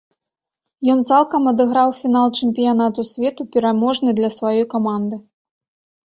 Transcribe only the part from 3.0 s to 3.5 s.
свету,